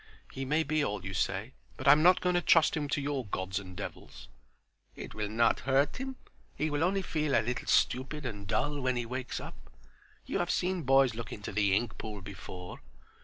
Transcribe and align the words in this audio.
"He 0.33 0.45
may 0.45 0.63
be 0.63 0.83
all 0.83 1.05
you 1.05 1.13
say, 1.13 1.51
but 1.77 1.87
I'm 1.87 2.01
not 2.01 2.21
going 2.21 2.33
to 2.33 2.41
trust 2.41 2.75
him 2.75 2.89
to 2.89 2.99
your 2.99 3.23
Gods 3.23 3.59
and 3.59 3.77
devils." 3.77 4.29
"It 4.95 5.13
will 5.13 5.29
not 5.29 5.59
hurt 5.59 5.97
him. 5.97 6.15
He 6.55 6.71
will 6.71 6.83
only 6.83 7.03
feel 7.03 7.35
a 7.35 7.43
little 7.45 7.67
stupid 7.67 8.25
and 8.25 8.47
dull 8.47 8.81
when 8.81 8.95
he 8.95 9.05
wakes 9.05 9.39
up. 9.39 9.69
You 10.25 10.39
have 10.39 10.49
seen 10.49 10.81
boys 10.81 11.13
look 11.13 11.31
into 11.31 11.51
the 11.51 11.75
ink 11.75 11.99
pool 11.99 12.21
before." 12.21 12.79